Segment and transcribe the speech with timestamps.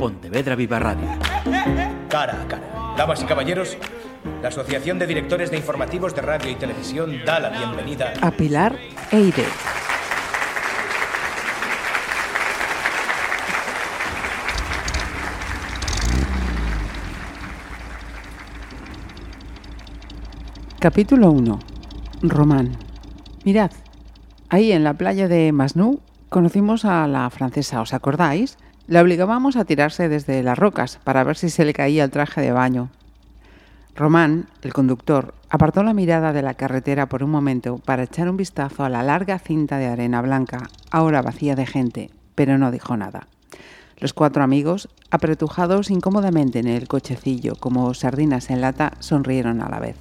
[0.00, 1.06] Pontevedra Viva Radio.
[2.08, 2.94] Cara a cara.
[2.96, 3.76] Damas y caballeros,
[4.40, 8.78] la Asociación de Directores de Informativos de Radio y Televisión da la bienvenida a Pilar
[9.12, 9.44] Eire.
[20.78, 21.58] Capítulo 1.
[22.22, 22.70] Román.
[23.44, 23.70] Mirad,
[24.48, 28.56] ahí en la playa de Masnou conocimos a la francesa, ¿os acordáis?
[28.90, 32.40] La obligábamos a tirarse desde las rocas para ver si se le caía el traje
[32.40, 32.90] de baño.
[33.94, 38.36] Román, el conductor, apartó la mirada de la carretera por un momento para echar un
[38.36, 42.96] vistazo a la larga cinta de arena blanca, ahora vacía de gente, pero no dijo
[42.96, 43.28] nada.
[44.00, 49.78] Los cuatro amigos, apretujados incómodamente en el cochecillo como sardinas en lata, sonrieron a la
[49.78, 49.98] vez.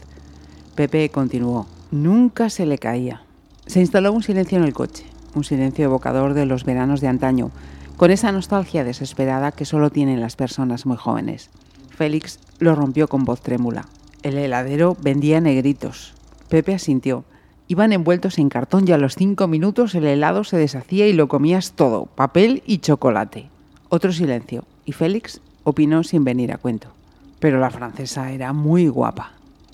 [0.73, 1.67] Pepe continuó.
[1.91, 3.21] Nunca se le caía.
[3.67, 7.51] Se instaló un silencio en el coche, un silencio evocador de los veranos de antaño,
[7.99, 11.49] con esa nostalgia desesperada que solo tienen las personas muy jóvenes.
[11.89, 13.87] Félix lo rompió con voz trémula.
[14.23, 16.13] El heladero vendía negritos.
[16.47, 17.25] Pepe asintió.
[17.67, 21.27] Iban envueltos en cartón y a los cinco minutos el helado se deshacía y lo
[21.27, 23.49] comías todo, papel y chocolate.
[23.89, 26.93] Otro silencio, y Félix opinó sin venir a cuento.
[27.39, 29.33] Pero la francesa era muy guapa.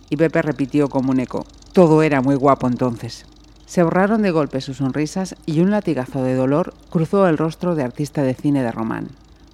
[0.10, 1.46] Y Pepe repitió como un eco.
[1.74, 3.28] Todo era muy guapo entonces.
[3.66, 7.84] Se borraron de golpe sus sonrisas y un latigazo de dolor cruzó el rostro de
[7.84, 9.08] artista de cine de Román.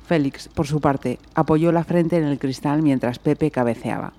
[0.06, 4.14] Félix, por su parte, apoyó la frente en el cristal mientras Pepe cabeceaba.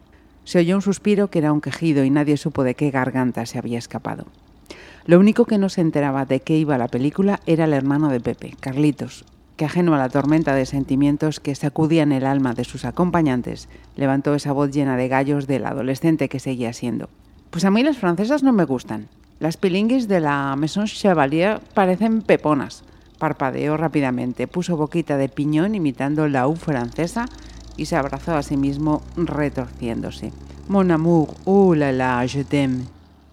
[0.45, 3.59] Se oyó un suspiro que era un quejido y nadie supo de qué garganta se
[3.59, 4.25] había escapado.
[5.05, 8.21] Lo único que no se enteraba de qué iba la película era el hermano de
[8.21, 9.25] Pepe, Carlitos,
[9.57, 14.35] que ajeno a la tormenta de sentimientos que sacudían el alma de sus acompañantes, levantó
[14.35, 17.11] esa voz llena de gallos del adolescente que seguía siendo.
[17.51, 19.09] Pues a mí las francesas no me gustan.
[19.43, 22.85] Las pilinguis de la Maison Chevalier parecen peponas.
[23.19, 27.27] Parpadeó rápidamente, puso boquita de piñón imitando la U francesa
[27.77, 30.33] y se abrazó a sí mismo retorciéndose.
[30.69, 32.85] Mon amour, oh la la, je t'aime.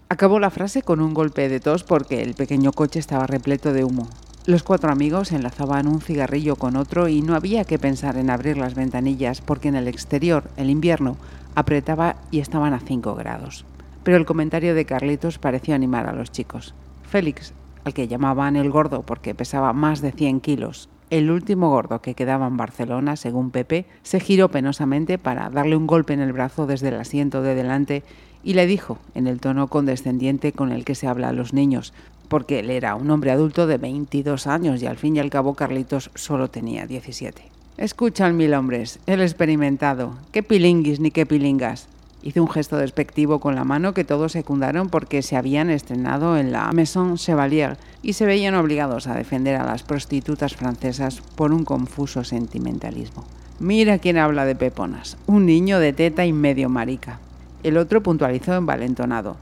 [0.09, 3.83] Acabó la frase con un golpe de tos porque el pequeño coche estaba repleto de
[3.83, 4.09] humo.
[4.47, 8.57] Los cuatro amigos enlazaban un cigarrillo con otro y no había que pensar en abrir
[8.57, 11.17] las ventanillas porque en el exterior, el invierno,
[11.53, 13.63] apretaba y estaban a 5 grados.
[14.09, 16.73] Pero el comentario de Carlitos pareció animar a los chicos.
[17.03, 17.53] Félix,
[17.83, 22.15] al que llamaban el gordo porque pesaba más de 100 kilos, el último gordo que
[22.15, 26.65] quedaba en Barcelona, según Pepe, se giró penosamente para darle un golpe en el brazo
[26.65, 28.01] desde el asiento de delante
[28.43, 31.93] y le dijo, en el tono condescendiente con el que se habla a los niños,
[32.29, 35.53] porque él era un hombre adulto de 22 años y al fin y al cabo
[35.53, 37.43] Carlitos solo tenía 17.
[37.77, 41.87] Escuchan mil hombres, el experimentado, qué pilinguis ni qué pilingas.
[42.21, 46.51] Hizo un gesto despectivo con la mano que todos secundaron porque se habían estrenado en
[46.51, 51.63] la Maison Chevalier y se veían obligados a defender a las prostitutas francesas por un
[51.63, 53.23] confuso sentimentalismo.
[53.59, 57.19] Mira quién habla de peponas, un niño de teta y medio marica.
[57.63, 59.37] El otro puntualizó envalentonado.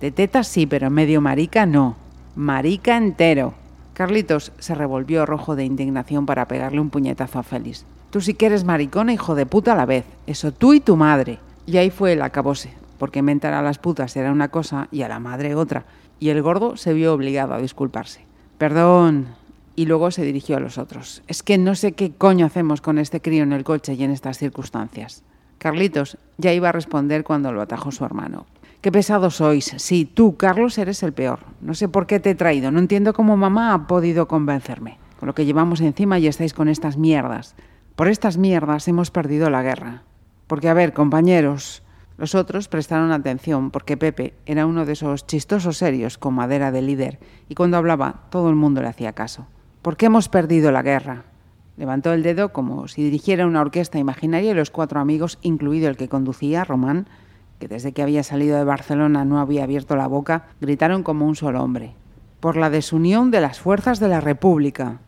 [0.00, 1.96] De teta sí, pero medio marica no.
[2.36, 3.54] Marica entero.
[3.94, 7.84] Carlitos se revolvió rojo de indignación para pegarle un puñetazo a Félix.
[8.10, 10.04] Tú sí que eres maricona, hijo de puta a la vez.
[10.26, 11.38] Eso tú y tu madre.
[11.70, 15.08] Y ahí fue el acabose, porque mentar a las putas era una cosa y a
[15.08, 15.84] la madre otra,
[16.18, 18.24] y el gordo se vio obligado a disculparse.
[18.58, 19.28] Perdón.
[19.76, 21.22] Y luego se dirigió a los otros.
[21.28, 24.10] Es que no sé qué coño hacemos con este crío en el coche y en
[24.10, 25.22] estas circunstancias.
[25.58, 28.46] Carlitos ya iba a responder cuando lo atajó su hermano.
[28.80, 29.72] Qué pesados sois.
[29.76, 31.38] Sí, tú, Carlos, eres el peor.
[31.60, 32.72] No sé por qué te he traído.
[32.72, 34.98] No entiendo cómo mamá ha podido convencerme.
[35.20, 37.54] Con lo que llevamos encima y estáis con estas mierdas.
[37.94, 40.02] Por estas mierdas hemos perdido la guerra.
[40.50, 41.84] Porque, a ver, compañeros,
[42.18, 46.82] los otros prestaron atención porque Pepe era uno de esos chistosos serios con madera de
[46.82, 49.46] líder y cuando hablaba todo el mundo le hacía caso.
[49.80, 51.22] ¿Por qué hemos perdido la guerra?
[51.76, 55.96] Levantó el dedo como si dirigiera una orquesta imaginaria y los cuatro amigos, incluido el
[55.96, 57.06] que conducía, Román,
[57.60, 61.36] que desde que había salido de Barcelona no había abierto la boca, gritaron como un
[61.36, 61.94] solo hombre.
[62.40, 64.98] Por la desunión de las fuerzas de la República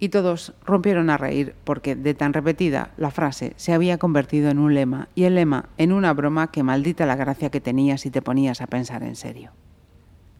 [0.00, 4.58] y todos rompieron a reír porque de tan repetida la frase se había convertido en
[4.58, 8.10] un lema y el lema en una broma que maldita la gracia que tenía si
[8.10, 9.52] te ponías a pensar en serio.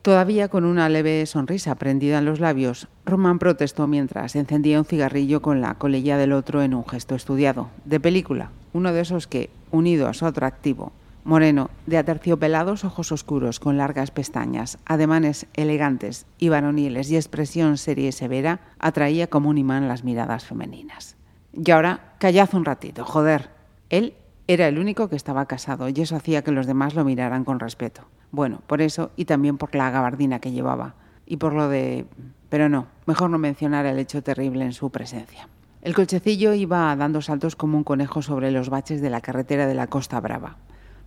[0.03, 5.43] Todavía con una leve sonrisa prendida en los labios, Román protestó mientras encendía un cigarrillo
[5.43, 9.51] con la colilla del otro en un gesto estudiado, de película, uno de esos que,
[9.71, 10.93] unido a su atractivo,
[11.25, 18.09] Moreno, de aterciopelados ojos oscuros con largas pestañas, ademanes elegantes y varoniles y expresión seria
[18.09, 21.17] y severa, atraía como un imán las miradas femeninas.
[21.53, 23.51] Y ahora, callad un ratito, joder.
[23.91, 24.15] Él
[24.47, 27.61] era el único que estaba casado y eso hacía que los demás lo miraran con
[27.61, 28.03] respeto.
[28.33, 30.95] Bueno, por eso y también por la gabardina que llevaba.
[31.27, 32.07] Y por lo de...
[32.49, 35.49] Pero no, mejor no mencionar el hecho terrible en su presencia.
[35.83, 39.75] El cochecillo iba dando saltos como un conejo sobre los baches de la carretera de
[39.75, 40.57] la Costa Brava.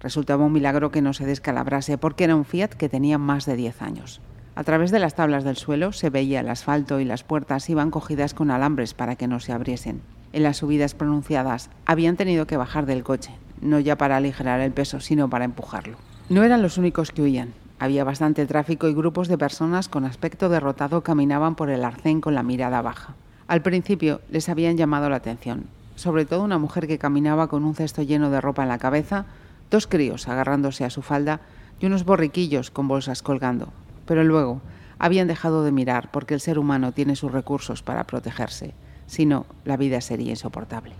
[0.03, 3.55] Resultaba un milagro que no se descalabrase porque era un Fiat que tenía más de
[3.55, 4.21] 10 años.
[4.55, 7.89] A través de las tablas del suelo se veía el asfalto y las puertas iban
[7.89, 10.01] cogidas con alambres para que no se abriesen.
[10.33, 14.73] En las subidas pronunciadas habían tenido que bajar del coche, no ya para aligerar el
[14.73, 15.97] peso, sino para empujarlo.
[16.29, 17.53] No eran los únicos que huían.
[17.79, 22.35] Había bastante tráfico y grupos de personas con aspecto derrotado caminaban por el arcén con
[22.35, 23.15] la mirada baja.
[23.47, 25.65] Al principio les habían llamado la atención,
[25.95, 29.25] sobre todo una mujer que caminaba con un cesto lleno de ropa en la cabeza,
[29.73, 31.41] dos críos agarrándose a su falda
[31.79, 33.73] y unos borriquillos con bolsas colgando.
[34.05, 34.61] Pero luego
[34.99, 38.75] habían dejado de mirar porque el ser humano tiene sus recursos para protegerse,
[39.07, 40.93] si no, la vida sería insoportable.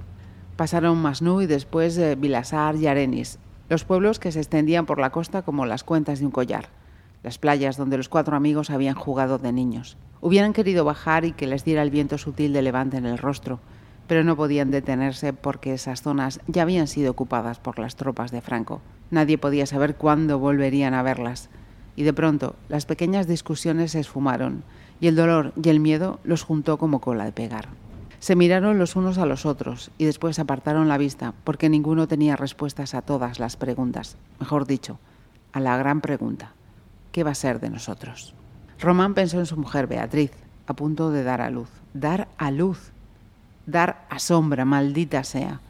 [0.57, 3.37] Pasaron Masnú y después eh, Vilasar y Arenis,
[3.69, 6.69] los pueblos que se extendían por la costa como las cuentas de un collar,
[7.21, 9.97] las playas donde los cuatro amigos habían jugado de niños.
[10.19, 13.59] Hubieran querido bajar y que les diera el viento sutil de levante en el rostro,
[14.07, 18.41] pero no podían detenerse porque esas zonas ya habían sido ocupadas por las tropas de
[18.41, 18.81] Franco.
[19.11, 21.50] Nadie podía saber cuándo volverían a verlas.
[21.95, 24.63] Y de pronto las pequeñas discusiones se esfumaron
[25.00, 27.67] y el dolor y el miedo los juntó como cola de pegar.
[28.19, 32.38] Se miraron los unos a los otros y después apartaron la vista porque ninguno tenía
[32.38, 34.15] respuestas a todas las preguntas.
[34.39, 34.97] Mejor dicho,
[35.51, 36.53] a la gran pregunta,
[37.11, 38.33] ¿qué va a ser de nosotros?
[38.79, 40.31] Román pensó en su mujer Beatriz,
[40.67, 41.69] a punto de dar a luz.
[41.94, 42.92] Dar a luz.
[43.65, 45.62] Dar a sombra, maldita sea.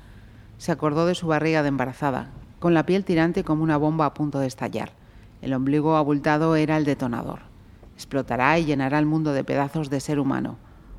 [0.57, 2.30] Se acordó de su barriga de embarazada,
[2.60, 4.92] con la piel tirante como una bomba a punto de estallar.
[5.42, 7.40] El ombligo abultado era el detonador.
[7.95, 10.57] Explotará y llenará el mundo de pedazos de ser humano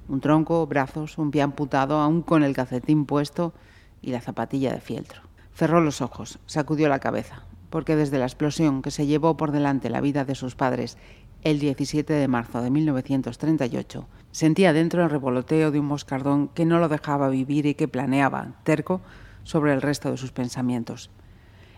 [0.09, 3.55] un tronco, brazos, un pie amputado, aún con el calcetín puesto
[4.03, 5.23] y la zapatilla de fieltro.
[5.55, 9.91] Cerró los ojos, sacudió la cabeza, porque desde la explosión que se llevó por delante
[9.91, 10.99] la vida de sus padres
[11.43, 16.81] el 17 de marzo de 1938, sentía dentro el revoloteo de un moscardón que no
[16.81, 19.01] lo dejaba vivir y que planeaba, terco,
[19.45, 21.09] sobre el resto de sus pensamientos.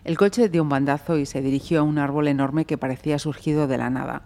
[0.03, 3.67] El coche dio un bandazo y se dirigió a un árbol enorme que parecía surgido
[3.67, 4.23] de la nada.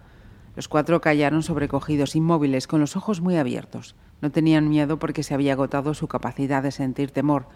[0.56, 3.96] Los cuatro callaron sobrecogidos, inmóviles, con los ojos muy abiertos.
[4.22, 7.48] No tenían miedo porque se había agotado su capacidad de sentir temor,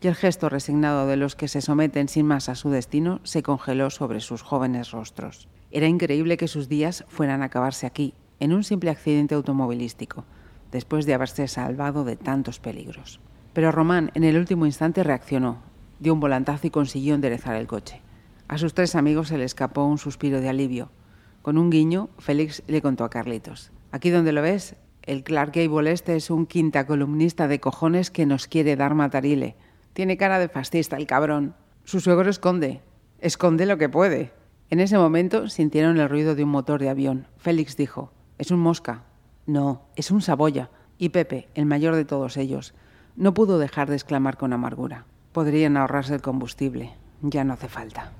[0.00, 3.42] y el gesto resignado de los que se someten sin más a su destino se
[3.42, 5.46] congeló sobre sus jóvenes rostros.
[5.70, 10.24] Era increíble que sus días fueran a acabarse aquí, en un simple accidente automovilístico,
[10.72, 13.20] después de haberse salvado de tantos peligros.
[13.52, 15.58] Pero Román en el último instante reaccionó,
[16.00, 18.00] dio un volantazo y consiguió enderezar el coche.
[18.48, 20.90] A sus tres amigos se le escapó un suspiro de alivio.
[21.42, 23.70] Con un guiño, Félix le contó a Carlitos.
[23.92, 24.74] Aquí donde lo ves,
[25.04, 29.54] el Clark Gable este es un quinta columnista de cojones que nos quiere dar matarile.
[29.92, 31.54] Tiene cara de fascista, el cabrón.
[31.84, 32.80] Su suegro esconde.
[33.20, 34.32] Esconde lo que puede.
[34.68, 37.28] En ese momento sintieron el ruido de un motor de avión.
[37.36, 39.02] Félix dijo, es un mosca.
[39.46, 40.70] No, es un saboya.
[40.98, 42.74] Y Pepe, el mayor de todos ellos,
[43.16, 45.04] no pudo dejar de exclamar con amargura.
[45.32, 46.92] Podrían ahorrarse el combustible.
[47.22, 48.12] Ya no hace falta.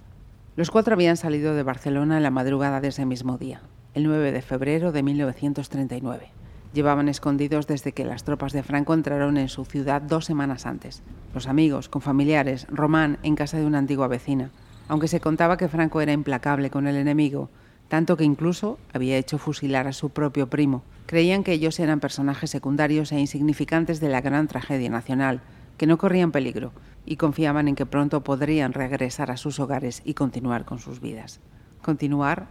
[0.55, 3.63] Los cuatro habían salido de Barcelona en la madrugada de ese mismo día,
[3.95, 6.29] el 9 de febrero de 1939.
[6.75, 11.03] Llevaban escondidos desde que las tropas de Franco entraron en su ciudad dos semanas antes.
[11.35, 14.51] Los amigos, con familiares, Román en casa de una antigua vecina.
[14.89, 17.49] Aunque se contaba que Franco era implacable con el enemigo,
[17.93, 20.83] tanto que incluso había hecho fusilar a su propio primo.
[21.05, 25.43] Creían que ellos eran personajes secundarios e insignificantes de la gran tragedia nacional,
[25.77, 26.73] que no corrían peligro,
[27.05, 31.41] y confiaban en que pronto podrían regresar a sus hogares y continuar con sus vidas.
[31.83, 32.47] ¿Continuar?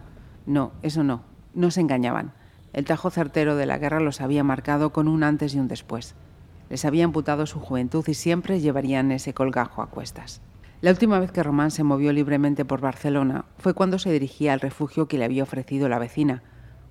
[0.46, 1.24] No, eso no.
[1.56, 2.34] No se engañaban.
[2.72, 6.13] El tajo certero de la guerra los había marcado con un antes y un después.
[6.70, 10.39] Les había amputado su juventud y siempre llevarían ese colgajo a cuestas.
[10.82, 14.60] La última vez que Román se movió libremente por Barcelona fue cuando se dirigía al
[14.60, 16.42] refugio que le había ofrecido la vecina,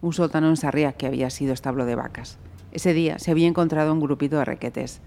[0.01, 2.39] un sótano en Sarriá que había sido establo de vacas.
[2.71, 5.01] Ese día se había encontrado un grupito de requetes,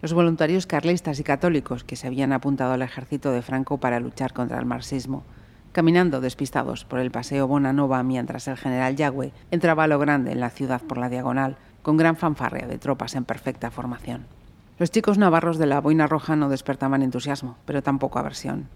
[0.00, 4.32] los voluntarios carlistas y católicos que se habían apuntado al ejército de Franco para luchar
[4.32, 5.22] contra el marxismo,
[5.72, 10.40] caminando despistados por el paseo Bonanova mientras el general Yagüe entraba a lo grande en
[10.40, 14.39] la ciudad por la diagonal, con gran fanfarria de tropas en perfecta formación.
[14.80, 18.70] Los chicos navarros de la boina roja no despertaban entusiasmo, pero tampoco aversión.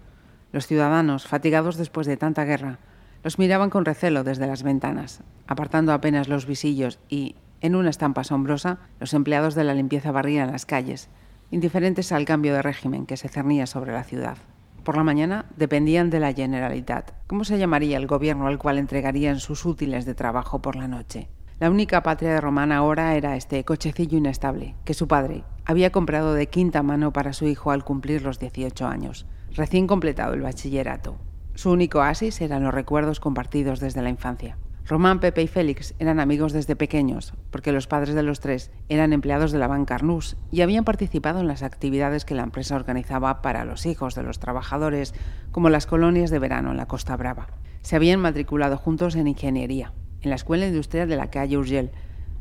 [0.51, 2.77] Los ciudadanos, fatigados después de tanta guerra,
[3.23, 8.21] los miraban con recelo desde las ventanas, apartando apenas los visillos y, en una estampa
[8.21, 11.09] asombrosa, los empleados de la limpieza barrían las calles,
[11.49, 14.37] indiferentes al cambio de régimen que se cernía sobre la ciudad.
[14.83, 17.13] Por la mañana dependían de la Generalitat.
[17.25, 21.29] ¿Cómo se llamaría el gobierno al cual entregarían sus útiles de trabajo por la noche?
[21.57, 26.33] La única patria de Román ahora era este cochecillo inestable, que su padre había comprado
[26.33, 31.15] de quinta mano para su hijo al cumplir los 18 años, recién completado el bachillerato.
[31.53, 34.57] Su único oasis eran los recuerdos compartidos desde la infancia.
[34.85, 39.13] Román, Pepe y Félix eran amigos desde pequeños, porque los padres de los tres eran
[39.13, 43.41] empleados de la banca Arnús y habían participado en las actividades que la empresa organizaba
[43.41, 45.13] para los hijos de los trabajadores,
[45.51, 47.47] como las colonias de verano en la Costa Brava.
[47.81, 49.93] Se habían matriculado juntos en ingeniería,
[50.25, 51.91] en la Escuela Industrial de la calle Urgel.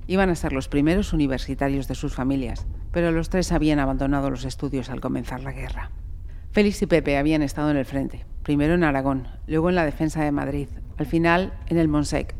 [0.06, 4.44] Iban a ser los primeros universitarios de sus familias, pero los tres habían abandonado los
[4.44, 5.90] estudios al comenzar la guerra.
[6.50, 10.24] Félix y Pepe habían estado en el frente, primero en Aragón, luego en la defensa
[10.24, 12.34] de Madrid, al final en el Monsec.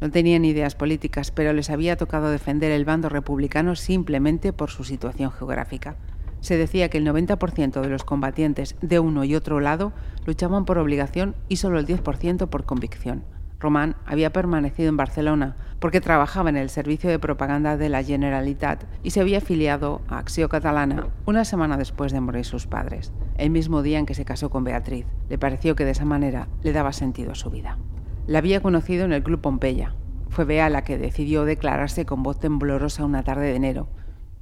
[0.00, 4.84] No tenían ideas políticas, pero les había tocado defender el bando republicano simplemente por su
[4.84, 5.96] situación geográfica.
[6.40, 9.92] Se decía que el 90% de los combatientes de uno y otro lado
[10.24, 13.24] luchaban por obligación y solo el 10% por convicción.
[13.60, 18.84] Román había permanecido en Barcelona porque trabajaba en el servicio de propaganda de la Generalitat
[19.02, 23.50] y se había afiliado a Acció Catalana una semana después de morir sus padres, el
[23.50, 25.06] mismo día en que se casó con Beatriz.
[25.28, 27.78] Le pareció que de esa manera le daba sentido a su vida.
[28.26, 29.94] La había conocido en el Club Pompeya.
[30.28, 33.88] Fue Bea la que decidió declararse con voz temblorosa una tarde de enero.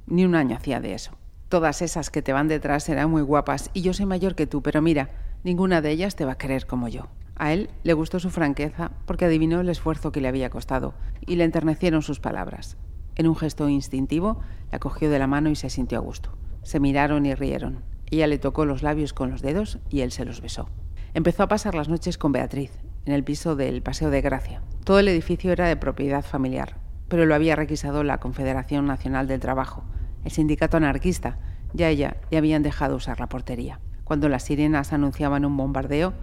[0.05, 1.17] Ni un año hacía de eso.
[1.49, 4.61] Todas esas que te van detrás eran muy guapas y yo soy mayor que tú,
[4.61, 5.09] pero mira,
[5.43, 7.07] ninguna de ellas te va a querer como yo.
[7.37, 11.35] A él le gustó su franqueza porque adivinó el esfuerzo que le había costado y
[11.35, 12.77] le enternecieron sus palabras.
[13.15, 14.39] En un gesto instintivo,
[14.71, 16.37] la cogió de la mano y se sintió a gusto.
[16.63, 17.83] Se miraron y rieron.
[18.09, 20.69] Ella le tocó los labios con los dedos y él se los besó.
[21.13, 22.71] Empezó a pasar las noches con Beatriz,
[23.05, 24.61] en el piso del Paseo de Gracia.
[24.83, 26.77] Todo el edificio era de propiedad familiar,
[27.07, 29.83] pero lo había requisado la Confederación Nacional del Trabajo,
[30.23, 31.37] el sindicato anarquista,
[31.73, 33.79] ya ella le habían dejado usar la portería.
[34.03, 36.13] Cuando las sirenas anunciaban un bombardeo,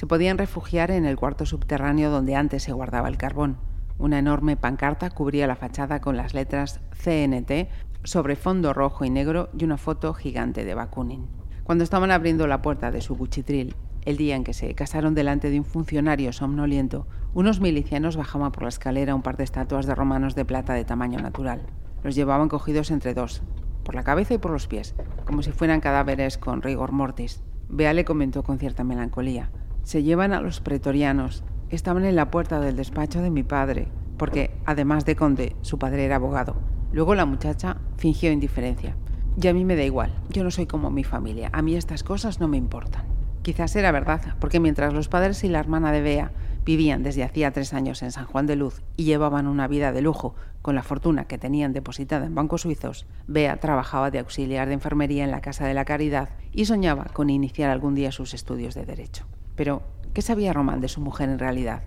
[0.00, 3.58] se podían refugiar en el cuarto subterráneo donde antes se guardaba el carbón.
[3.98, 7.68] Una enorme pancarta cubría la fachada con las letras CNT
[8.02, 11.26] sobre fondo rojo y negro y una foto gigante de Bakunin.
[11.64, 13.76] Cuando estaban abriendo la puerta de su cuchitril,
[14.06, 18.62] el día en que se casaron delante de un funcionario somnoliento, unos milicianos bajaban por
[18.62, 21.66] la escalera un par de estatuas de romanos de plata de tamaño natural.
[22.02, 23.42] Los llevaban cogidos entre dos,
[23.84, 24.94] por la cabeza y por los pies,
[25.26, 27.42] como si fueran cadáveres con rigor mortis.
[27.68, 29.50] Bea le comentó con cierta melancolía.
[29.82, 31.44] Se llevan a los pretorianos.
[31.70, 36.04] Estaban en la puerta del despacho de mi padre, porque, además de conde, su padre
[36.04, 36.56] era abogado.
[36.92, 38.96] Luego la muchacha fingió indiferencia.
[39.40, 42.02] Y a mí me da igual, yo no soy como mi familia, a mí estas
[42.02, 43.04] cosas no me importan.
[43.42, 46.32] Quizás era verdad, porque mientras los padres y la hermana de Bea
[46.64, 50.02] vivían desde hacía tres años en San Juan de Luz y llevaban una vida de
[50.02, 54.74] lujo con la fortuna que tenían depositada en bancos suizos, Bea trabajaba de auxiliar de
[54.74, 58.74] enfermería en la Casa de la Caridad y soñaba con iniciar algún día sus estudios
[58.74, 59.24] de Derecho.
[59.60, 59.82] Pero,
[60.14, 61.82] ¿qué sabía Román de su mujer en realidad?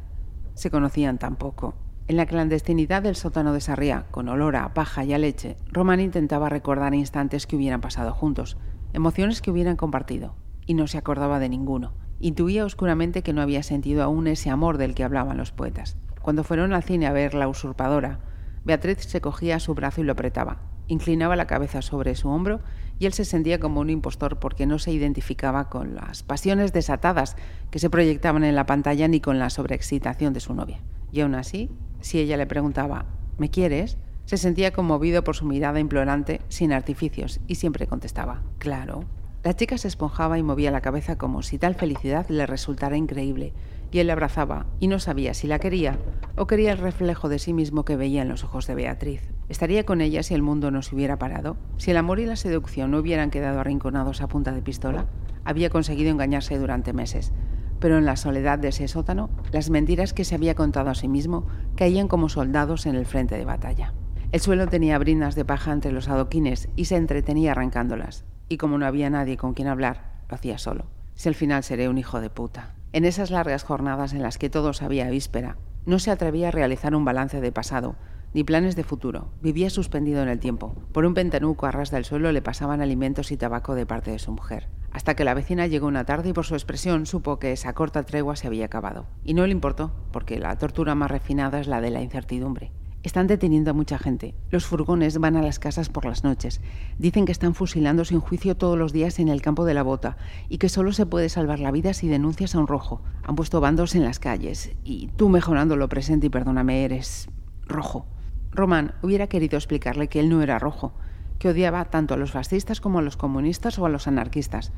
[0.53, 1.73] Se conocían tan poco.
[2.07, 5.99] En la clandestinidad del sótano de Sarriá, con olor a paja y a leche, Román
[5.99, 8.57] intentaba recordar instantes que hubieran pasado juntos,
[8.93, 10.35] emociones que hubieran compartido,
[10.67, 11.93] y no se acordaba de ninguno.
[12.19, 15.97] Intuía oscuramente que no había sentido aún ese amor del que hablaban los poetas.
[16.21, 18.19] Cuando fueron al cine a ver La usurpadora,
[18.65, 20.72] Beatriz se cogía a su brazo y lo apretaba.
[20.87, 22.59] Inclinaba la cabeza sobre su hombro
[22.99, 27.35] y él se sentía como un impostor porque no se identificaba con las pasiones desatadas
[27.71, 30.81] que se proyectaban en la pantalla ni con la sobreexcitación de su novia.
[31.11, 31.69] Y aún así,
[32.01, 33.05] si ella le preguntaba,
[33.37, 33.97] ¿me quieres?
[34.25, 39.03] Se sentía conmovido por su mirada implorante, sin artificios, y siempre contestaba, claro.
[39.43, 43.53] La chica se esponjaba y movía la cabeza como si tal felicidad le resultara increíble,
[43.91, 45.97] y él la abrazaba y no sabía si la quería
[46.37, 49.32] o quería el reflejo de sí mismo que veía en los ojos de Beatriz.
[49.49, 51.57] ¿Estaría con ella si el mundo no se hubiera parado?
[51.77, 55.07] ¿Si el amor y la seducción no hubieran quedado arrinconados a punta de pistola?
[55.43, 57.33] Había conseguido engañarse durante meses,
[57.79, 61.09] pero en la soledad de ese sótano, las mentiras que se había contado a sí
[61.09, 61.45] mismo
[61.75, 63.93] caían como soldados en el frente de batalla.
[64.31, 68.77] El suelo tenía brinas de paja entre los adoquines y se entretenía arrancándolas, y como
[68.77, 70.85] no había nadie con quien hablar, lo hacía solo.
[71.15, 72.75] Si al final seré un hijo de puta.
[72.93, 76.95] En esas largas jornadas en las que todo sabía víspera, no se atrevía a realizar
[76.95, 77.95] un balance de pasado,
[78.33, 79.29] ni planes de futuro.
[79.41, 80.75] Vivía suspendido en el tiempo.
[80.91, 84.19] Por un pentanuco a ras del suelo le pasaban alimentos y tabaco de parte de
[84.19, 84.67] su mujer.
[84.91, 88.03] Hasta que la vecina llegó una tarde y por su expresión supo que esa corta
[88.03, 89.05] tregua se había acabado.
[89.23, 92.71] Y no le importó, porque la tortura más refinada es la de la incertidumbre.
[93.03, 94.33] Están deteniendo a mucha gente.
[94.49, 96.61] Los furgones van a las casas por las noches.
[96.97, 100.15] Dicen que están fusilando sin juicio todos los días en el campo de la bota
[100.47, 103.01] y que solo se puede salvar la vida si denuncias a un rojo.
[103.23, 107.27] Han puesto bandos en las calles y tú mejorando lo presente y perdóname, eres
[107.65, 108.05] rojo.
[108.53, 110.93] Román hubiera querido explicarle que él no era rojo,
[111.39, 114.71] que odiaba tanto a los fascistas como a los comunistas o a los anarquistas,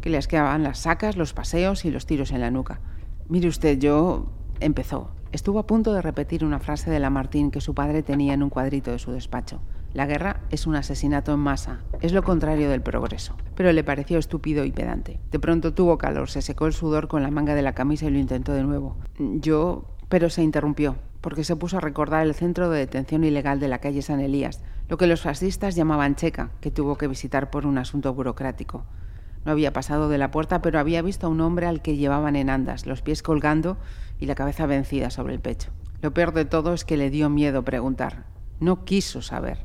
[0.00, 2.80] que le asqueaban las sacas, los paseos y los tiros en la nuca.
[3.28, 4.26] Mire usted, yo...
[4.60, 5.10] empezó.
[5.32, 8.50] Estuvo a punto de repetir una frase de Lamartine que su padre tenía en un
[8.50, 9.62] cuadrito de su despacho.
[9.94, 13.34] La guerra es un asesinato en masa, es lo contrario del progreso.
[13.54, 15.20] Pero le pareció estúpido y pedante.
[15.30, 18.10] De pronto tuvo calor, se secó el sudor con la manga de la camisa y
[18.10, 18.96] lo intentó de nuevo.
[19.18, 19.86] Yo...
[20.08, 20.96] pero se interrumpió.
[21.22, 24.62] Porque se puso a recordar el centro de detención ilegal de la calle San Elías,
[24.88, 28.84] lo que los fascistas llamaban Checa, que tuvo que visitar por un asunto burocrático.
[29.46, 32.36] No había pasado de la puerta, pero había visto a un hombre al que llevaban
[32.36, 33.78] en andas, los pies colgando
[34.18, 35.70] y la cabeza vencida sobre el pecho.
[36.02, 38.24] Lo peor de todo es que le dio miedo preguntar.
[38.60, 39.58] No quiso saber.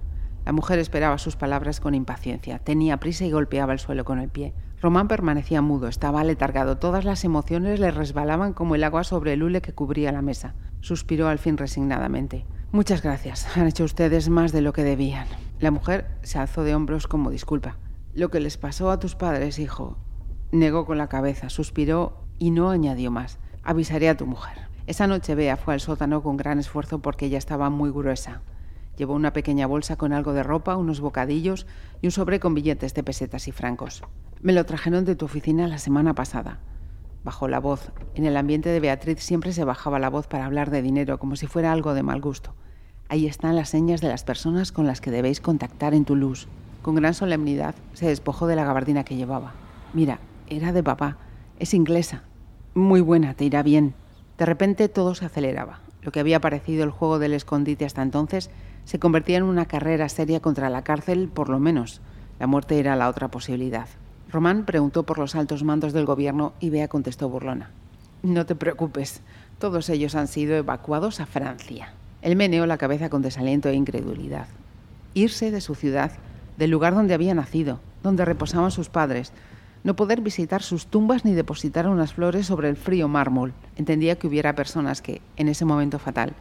[0.46, 2.60] La mujer esperaba sus palabras con impaciencia.
[2.60, 4.54] Tenía prisa y golpeaba el suelo con el pie.
[4.88, 6.78] Román permanecía mudo, estaba letargado.
[6.78, 10.56] Todas las emociones le resbalaban como el agua sobre el hule que cubría la mesa.
[10.80, 12.46] Suspiró al fin resignadamente.
[12.72, 13.58] Muchas gracias.
[13.58, 15.28] Han hecho ustedes más de lo que debían.
[15.60, 17.76] La mujer se alzó de hombros como disculpa.
[18.14, 19.98] Lo que les pasó a tus padres, hijo.
[20.54, 23.40] Negó con la cabeza, suspiró y no añadió más.
[23.64, 24.70] Avisaré a tu mujer.
[24.86, 28.42] Esa noche Bea fue al sótano con gran esfuerzo porque ella estaba muy gruesa.
[28.98, 31.68] Llevó una pequeña bolsa con algo de ropa, unos bocadillos
[32.02, 34.04] y un sobre con billetes de pesetas y francos.
[34.42, 36.60] Me lo trajeron de tu oficina la semana pasada.
[37.24, 37.92] Bajó la voz.
[38.16, 41.36] En el ambiente de Beatriz siempre se bajaba la voz para hablar de dinero, como
[41.36, 42.54] si fuera algo de mal gusto.
[43.10, 46.48] Ahí están las señas de las personas con las que debéis contactar en Toulouse.
[46.82, 49.54] Con gran solemnidad se despojó de la gabardina que llevaba.
[49.94, 51.18] Mira, era de papá.
[51.60, 52.24] Es inglesa.
[52.74, 53.94] Muy buena, te irá bien.
[54.38, 55.82] De repente todo se aceleraba.
[56.02, 58.50] Lo que había parecido el juego del escondite hasta entonces
[58.88, 62.00] se convertía en una carrera seria contra la cárcel, por lo menos.
[62.40, 63.90] La muerte era la otra posibilidad.
[64.32, 67.70] Román preguntó por los altos mandos del gobierno y Bea contestó burlona.
[68.24, 69.20] No te preocupes,
[69.60, 71.92] todos ellos han sido evacuados a Francia.
[72.22, 74.48] Él meneó la cabeza con desaliento e incredulidad.
[75.14, 76.14] Irse de su ciudad,
[76.56, 79.34] del lugar donde había nacido, donde reposaban sus padres,
[79.84, 83.52] no poder visitar sus tumbas ni depositar unas flores sobre el frío mármol.
[83.76, 86.36] Entendía que hubiera personas que, en ese momento fatal,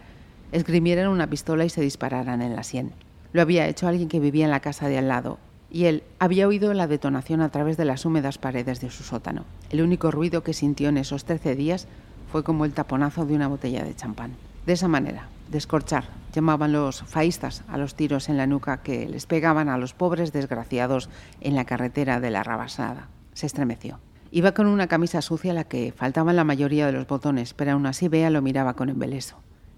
[0.53, 2.93] esgrimieran una pistola y se dispararan en la sien.
[3.33, 5.39] Lo había hecho alguien que vivía en la casa de al lado,
[5.71, 9.45] y él había oído la detonación a través de las húmedas paredes de su sótano.
[9.71, 11.87] El único ruido que sintió en esos trece días
[12.31, 14.33] fue como el taponazo de una botella de champán.
[14.65, 19.27] De esa manera, descorchar, llamaban los faístas a los tiros en la nuca que les
[19.27, 21.09] pegaban a los pobres desgraciados
[21.41, 23.09] en la carretera de la Rabasada.
[23.33, 24.01] Se estremeció.
[24.31, 27.73] Iba con una camisa sucia a la que faltaban la mayoría de los botones, pero
[27.73, 29.37] aún así Bea lo miraba con embeleso.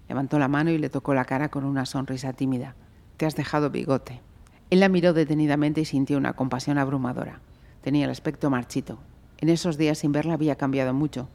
[0.09, 2.75] Levantó la mano y le tocó la cara con una sonrisa tímida.
[3.17, 4.21] Te has dejado bigote.
[4.71, 7.39] Él la miró detenidamente y sintió una compasión abrumadora.
[7.81, 8.97] Tenía el aspecto marchito.
[9.37, 11.29] En esos días sin verla había cambiado mucho,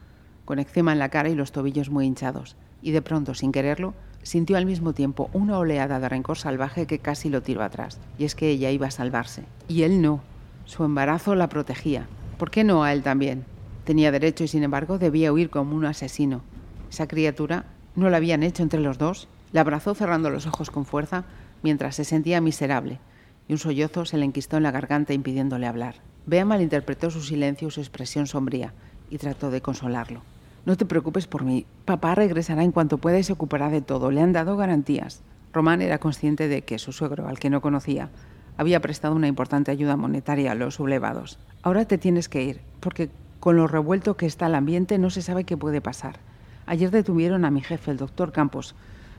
[0.45, 3.95] con eczema en la cara y los tobillos muy hinchados, y de pronto, sin quererlo,
[4.23, 8.01] sintió al mismo tiempo una oleada de rencor salvaje que casi lo tiró atrás.
[8.19, 9.45] Y es que ella iba a salvarse.
[9.69, 10.21] Y él no.
[10.65, 12.09] Su embarazo la protegía.
[12.39, 13.45] ¿Por qué no a él también?
[13.85, 16.43] Tenía derecho y sin embargo debía huir como un asesino.
[16.91, 19.29] Esa criatura ¿No lo habían hecho entre los dos?
[19.53, 21.25] Le abrazó cerrando los ojos con fuerza
[21.63, 22.99] mientras se sentía miserable,
[23.47, 25.97] y un sollozo se le enquistó en la garganta impidiéndole hablar.
[26.27, 28.73] Bea malinterpretó su silencio y su expresión sombría
[29.11, 30.23] y trató de consolarlo.
[30.67, 31.67] No te preocupes por mí.
[31.85, 34.11] Papá regresará en cuanto pueda y se ocupará de todo.
[34.11, 35.21] Le han dado garantías.
[35.53, 38.09] Román era consciente de que su suegro, al que no conocía,
[38.57, 41.39] había prestado una importante ayuda monetaria a los sublevados.
[41.63, 45.23] Ahora te tienes que ir, porque con lo revuelto que está el ambiente no se
[45.23, 46.19] sabe qué puede pasar.
[46.67, 48.75] Ayer detuvieron a mi jefe, el doctor Campos.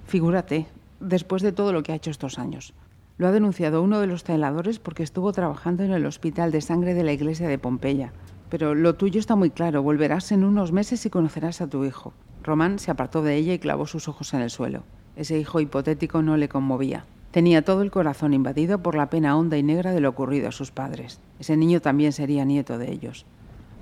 [0.05, 0.67] Figúrate,
[0.99, 2.73] después de todo lo que ha hecho estos años.
[3.17, 6.93] Lo ha denunciado uno de los celadores porque estuvo trabajando en el hospital de sangre
[6.93, 8.11] de la iglesia de Pompeya.
[8.49, 12.13] Pero lo tuyo está muy claro, volverás en unos meses y conocerás a tu hijo.
[12.43, 14.83] Román se apartó de ella y clavó sus ojos en el suelo.
[15.15, 17.05] Ese hijo hipotético no le conmovía.
[17.31, 20.51] Tenía todo el corazón invadido por la pena honda y negra de lo ocurrido a
[20.51, 21.19] sus padres.
[21.39, 23.25] Ese niño también sería nieto de ellos.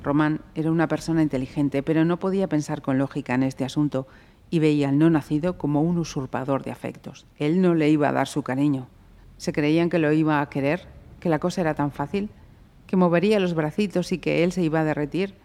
[0.04, 4.08] Román era una persona inteligente, pero no podía pensar con lógica en este asunto
[4.50, 7.26] y veía al no nacido como un usurpador de afectos.
[7.38, 8.88] Él no le iba a dar su cariño.
[9.38, 10.88] Se creían que lo iba a querer,
[11.20, 12.30] que la cosa era tan fácil,
[12.86, 15.36] que movería los bracitos y que él se iba a derretir.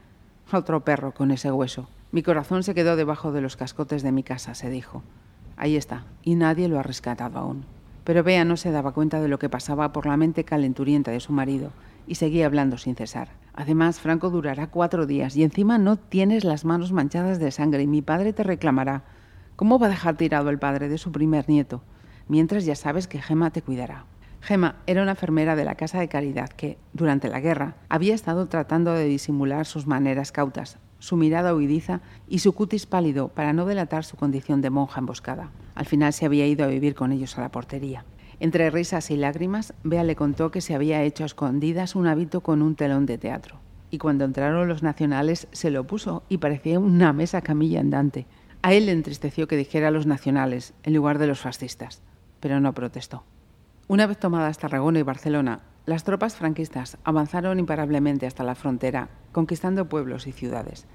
[0.53, 1.89] Otro perro con ese hueso.
[2.11, 5.03] Mi corazón se quedó debajo de los cascotes de mi casa, se dijo.
[5.57, 7.65] Ahí está, y nadie lo ha rescatado aún.
[8.09, 11.21] Pero Bea no se daba cuenta de lo que pasaba por la mente calenturienta de
[11.21, 11.73] su marido
[12.07, 13.29] y seguía hablando sin cesar.
[13.53, 17.87] Además, Franco durará cuatro días y encima no tienes las manos manchadas de sangre y
[17.87, 19.03] mi padre te reclamará.
[19.57, 21.83] ¿Cómo va a dejar tirado el padre de su primer nieto?
[22.29, 24.07] Mientras ya sabes que Gema te cuidará.
[24.41, 28.47] Gema era una enfermera de la Casa de Caridad que, durante la guerra, había estado
[28.47, 33.67] tratando de disimular sus maneras cautas, su mirada huidiza y su cutis pálido para no
[33.67, 35.51] delatar su condición de monja emboscada.
[35.75, 38.05] Al final se había ido a vivir con ellos a la portería.
[38.41, 42.41] Entre risas y lágrimas, Bea le contó que se había hecho a escondidas un hábito
[42.41, 43.57] con un telón de teatro.
[43.91, 48.27] Y cuando entraron los nacionales se lo puso y parecía una mesa camilla andante.
[48.63, 52.03] A él le entristeció que dijera los nacionales en lugar de los fascistas,
[52.41, 53.25] pero no protestó.
[53.89, 59.89] Una vez tomadas Tarragona y Barcelona, las tropas franquistas avanzaron imparablemente hasta la frontera, conquistando
[59.89, 60.87] pueblos y ciudades.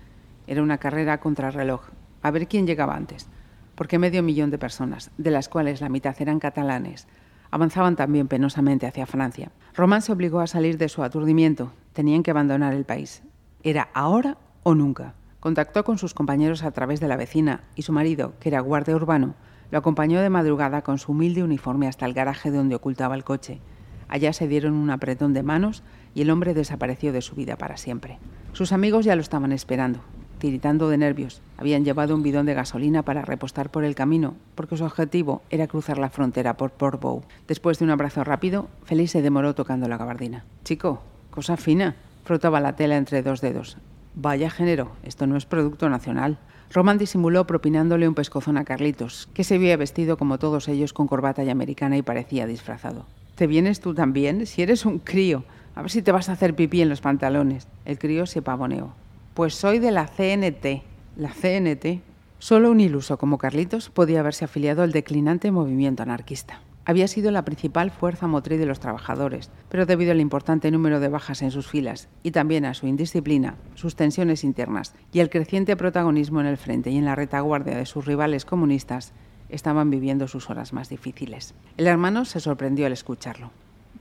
[0.47, 1.89] Era una carrera contra reloj,
[2.21, 3.27] a ver quién llegaba antes
[3.75, 7.07] porque medio millón de personas, de las cuales la mitad eran catalanes,
[7.51, 9.51] avanzaban también penosamente hacia Francia.
[9.73, 11.71] Román se obligó a salir de su aturdimiento.
[11.93, 13.23] Tenían que abandonar el país.
[13.63, 15.13] Era ahora o nunca.
[15.39, 18.95] Contactó con sus compañeros a través de la vecina y su marido, que era guardia
[18.95, 19.35] urbano,
[19.71, 23.59] lo acompañó de madrugada con su humilde uniforme hasta el garaje donde ocultaba el coche.
[24.07, 25.83] Allá se dieron un apretón de manos
[26.15, 28.19] y el hombre desapareció de su vida para siempre.
[28.53, 30.01] Sus amigos ya lo estaban esperando
[30.43, 31.41] tiritando de nervios.
[31.55, 35.67] Habían llevado un bidón de gasolina para repostar por el camino, porque su objetivo era
[35.67, 37.01] cruzar la frontera por Port
[37.47, 40.43] Después de un abrazo rápido, Félix se demoró tocando la gabardina.
[40.65, 41.95] Chico, cosa fina.
[42.25, 43.77] Frotaba la tela entre dos dedos.
[44.15, 46.37] Vaya género, esto no es producto nacional.
[46.73, 51.07] Roman disimuló propinándole un pescozón a Carlitos, que se había vestido como todos ellos con
[51.07, 53.05] corbata y americana y parecía disfrazado.
[53.35, 54.45] ¿Te vienes tú también?
[54.45, 55.43] Si eres un crío.
[55.73, 57.67] A ver si te vas a hacer pipí en los pantalones.
[57.83, 58.93] El crío se pavoneó.
[59.33, 60.83] Pues soy de la CNT.
[61.17, 62.01] La CNT.
[62.37, 66.61] Solo un iluso como Carlitos podía haberse afiliado al declinante movimiento anarquista.
[66.85, 71.07] Había sido la principal fuerza motriz de los trabajadores, pero debido al importante número de
[71.07, 75.77] bajas en sus filas y también a su indisciplina, sus tensiones internas y el creciente
[75.77, 79.13] protagonismo en el frente y en la retaguardia de sus rivales comunistas,
[79.53, 81.53] estaban viviendo sus horas más difíciles.
[81.77, 83.51] El hermano se sorprendió al escucharlo.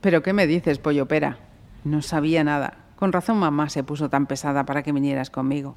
[0.01, 1.37] ¿Pero qué me dices, pollo pera?
[1.83, 2.77] No sabía nada.
[2.95, 5.75] Con razón mamá se puso tan pesada para que vinieras conmigo.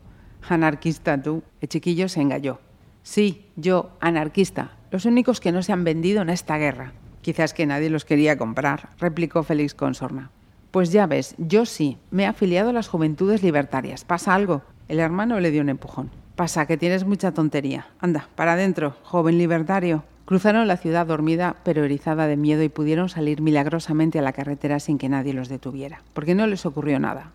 [0.48, 1.42] Anarquista tú.
[1.60, 2.60] El chiquillo se engalló.
[3.02, 4.72] Sí, yo, anarquista.
[4.90, 6.92] Los únicos que no se han vendido en esta guerra.
[7.22, 10.30] Quizás que nadie los quería comprar, replicó Félix con sorna.
[10.70, 14.04] Pues ya ves, yo sí, me he afiliado a las Juventudes Libertarias.
[14.04, 14.62] ¿Pasa algo?
[14.88, 16.10] El hermano le dio un empujón.
[16.36, 17.86] Pasa, que tienes mucha tontería.
[17.98, 20.04] Anda, para adentro, joven libertario.
[20.26, 24.78] Cruzaron la ciudad dormida pero erizada de miedo y pudieron salir milagrosamente a la carretera
[24.78, 27.30] sin que nadie los detuviera, porque no les ocurrió nada.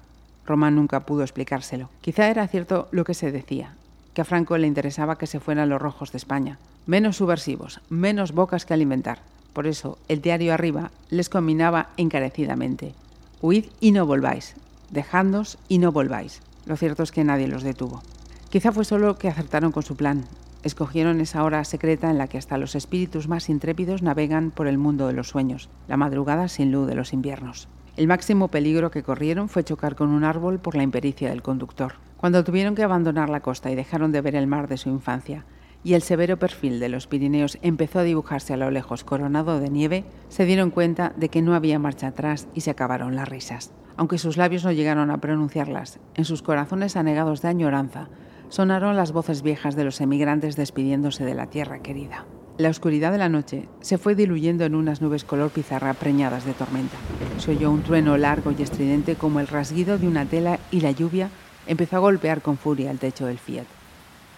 [0.45, 1.89] Román nunca pudo explicárselo.
[2.01, 3.73] Quizá era cierto lo que se decía,
[4.13, 8.33] que a Franco le interesaba que se fueran los rojos de España, menos subversivos, menos
[8.33, 9.19] bocas que alimentar.
[9.53, 12.93] Por eso, el diario arriba les combinaba encarecidamente.
[13.41, 14.53] Huid y no volváis.
[14.91, 16.41] Dejadnos y no volváis.
[16.67, 18.03] Lo cierto es que nadie los detuvo.
[18.51, 20.25] Quizá fue solo que acertaron con su plan,
[20.63, 24.77] Escogieron esa hora secreta en la que hasta los espíritus más intrépidos navegan por el
[24.77, 27.67] mundo de los sueños, la madrugada sin luz de los inviernos.
[27.97, 31.93] El máximo peligro que corrieron fue chocar con un árbol por la impericia del conductor.
[32.17, 35.45] Cuando tuvieron que abandonar la costa y dejaron de ver el mar de su infancia,
[35.83, 39.71] y el severo perfil de los Pirineos empezó a dibujarse a lo lejos coronado de
[39.71, 43.71] nieve, se dieron cuenta de que no había marcha atrás y se acabaron las risas.
[43.97, 48.09] Aunque sus labios no llegaron a pronunciarlas, en sus corazones anegados de añoranza
[48.51, 52.25] sonaron las voces viejas de los emigrantes despidiéndose de la tierra querida.
[52.57, 56.53] La oscuridad de la noche se fue diluyendo en unas nubes color pizarra preñadas de
[56.53, 56.97] tormenta.
[57.37, 60.91] Se oyó un trueno largo y estridente como el rasguido de una tela y la
[60.91, 61.29] lluvia
[61.65, 63.65] empezó a golpear con furia el techo del Fiat.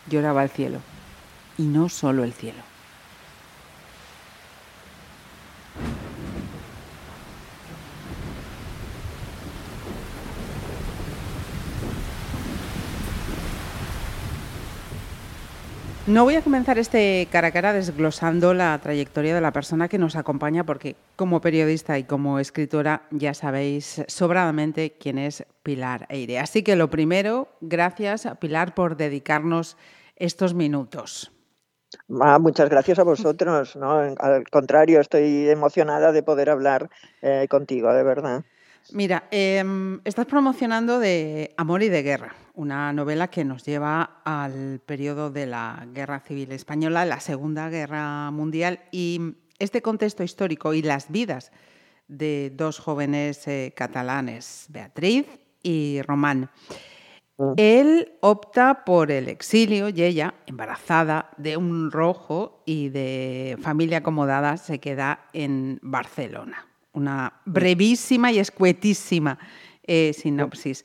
[0.10, 0.78] Lloraba el cielo,
[1.58, 2.72] y no solo el cielo.
[16.05, 19.97] No voy a comenzar este cara a cara desglosando la trayectoria de la persona que
[19.97, 26.39] nos acompaña, porque como periodista y como escritora ya sabéis sobradamente quién es Pilar Eire.
[26.39, 29.77] Así que lo primero, gracias a Pilar por dedicarnos
[30.17, 31.31] estos minutos.
[32.09, 33.77] Muchas gracias a vosotros.
[33.77, 33.93] ¿no?
[33.93, 36.89] Al contrario, estoy emocionada de poder hablar
[37.21, 38.43] eh, contigo, de verdad.
[38.91, 44.82] Mira, em, estás promocionando de Amor y de Guerra, una novela que nos lleva al
[44.86, 50.82] periodo de la Guerra Civil Española, la Segunda Guerra Mundial, y este contexto histórico y
[50.82, 51.52] las vidas
[52.10, 55.28] de dos jóvenes eh, catalanes, Beatriz
[55.63, 56.52] y Román.
[57.38, 57.54] Mm.
[57.56, 64.58] Él opta por el exilio y ella, embarazada de un rojo y de familia acomodada,
[64.58, 69.38] se queda en Barcelona una brevísima y escuetísima
[69.84, 70.84] eh, sinopsis.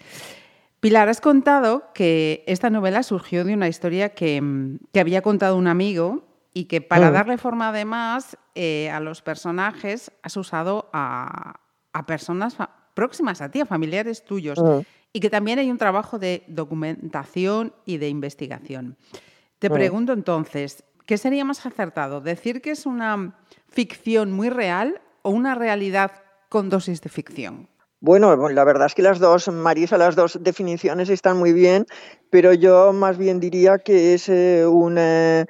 [0.80, 5.66] Pilar, has contado que esta novela surgió de una historia que, mm, había contado un
[5.66, 11.60] amigo y que para darle forma además eh, a los personajes has usado a,
[12.06, 12.56] personas
[12.94, 14.58] próximas a ti, a familiares tuyos,
[15.12, 18.96] y que también hay un trabajo de documentación y de investigación.
[19.58, 22.20] Te pregunto entonces, ¿qué sería más acertado?
[22.20, 23.34] ¿Decir que es una
[23.68, 26.12] ficción muy real o una realidad
[26.48, 27.68] con dosis de ficción?
[28.00, 31.84] Bueno, la verdad es que las dos, Marisa, las dos definiciones están muy bien,
[32.30, 35.46] pero yo más bien diría que es eh, una,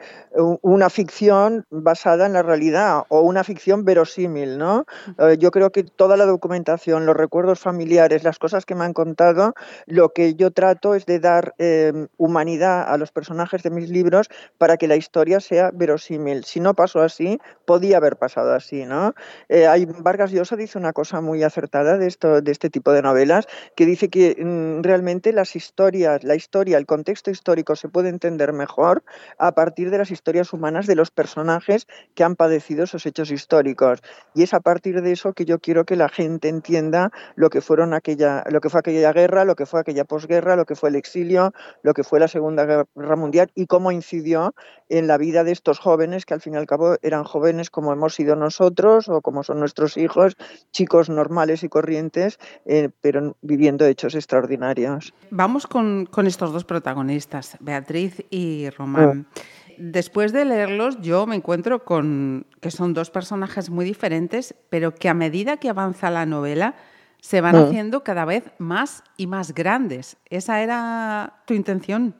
[0.62, 4.86] una, ficción basada en la realidad o una ficción verosímil, ¿no?
[5.18, 8.92] Eh, yo creo que toda la documentación, los recuerdos familiares, las cosas que me han
[8.92, 9.54] contado,
[9.86, 14.28] lo que yo trato es de dar eh, humanidad a los personajes de mis libros
[14.56, 16.44] para que la historia sea verosímil.
[16.44, 19.14] Si no pasó así, podía haber pasado así, ¿no?
[19.48, 23.46] hay, Vargas Llosa dice una cosa muy acertada de esto de este tipo de novelas,
[23.76, 28.52] que dice que mm, realmente las historias, la historia, el contexto histórico se puede entender
[28.52, 29.02] mejor
[29.38, 34.00] a partir de las historias humanas de los personajes que han padecido esos hechos históricos.
[34.34, 37.60] Y es a partir de eso que yo quiero que la gente entienda lo que
[37.60, 40.90] fueron aquella, lo que fue aquella guerra, lo que fue aquella posguerra, lo que fue
[40.90, 44.54] el exilio, lo que fue la Segunda Guerra Mundial y cómo incidió
[44.88, 47.92] en la vida de estos jóvenes que al fin y al cabo eran jóvenes como
[47.92, 50.36] hemos sido nosotros o como son nuestros hijos,
[50.72, 52.27] chicos normales y corrientes,
[52.66, 55.14] eh, pero viviendo hechos extraordinarios.
[55.30, 59.26] Vamos con, con, estos dos protagonistas, Beatriz y Román.
[59.30, 59.40] Ah.
[59.78, 65.08] Después de leerlos, yo me encuentro con que son dos personajes muy diferentes, pero que
[65.08, 66.74] a medida que avanza la novela
[67.20, 67.62] se van ah.
[67.62, 70.16] haciendo cada vez más y más grandes.
[70.30, 72.14] ¿Esa era tu intención?